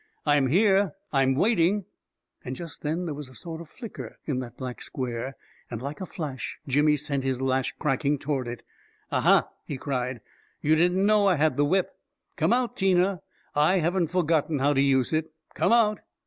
"I'm 0.25 0.47
here! 0.47 0.93
I'm 1.13 1.35
waiting 1.35 1.81
I" 1.81 1.85
And 2.45 2.55
just 2.55 2.81
then 2.81 3.05
there 3.05 3.13
was 3.13 3.29
a 3.29 3.35
sort 3.35 3.61
of 3.61 3.69
flicker 3.69 4.17
in 4.25 4.39
that 4.39 4.57
black 4.57 4.81
square, 4.81 5.35
and 5.69 5.79
like 5.79 6.01
a 6.01 6.07
flash 6.07 6.57
Jimmy 6.67 6.97
sent 6.97 7.23
his 7.23 7.39
lash 7.39 7.75
cracking 7.77 8.17
toward 8.17 8.47
it. 8.47 8.63
44 9.11 9.17
Ah, 9.19 9.21
ha 9.21 9.45
I" 9.47 9.53
he 9.67 9.77
cried. 9.77 10.15
4i 10.17 10.21
You 10.63 10.75
didn't 10.75 11.05
know 11.05 11.27
I 11.27 11.35
had 11.35 11.55
the 11.55 11.65
whipl 11.67 11.89
Come 12.35 12.51
out, 12.51 12.75
Tina! 12.75 13.21
I 13.53 13.77
haven't 13.77 14.07
forgotten 14.07 14.57
how 14.57 14.73
to 14.73 14.81
use 14.81 15.13
it 15.13 15.25
1 15.25 15.31
Come 15.53 15.71
out 15.71 15.99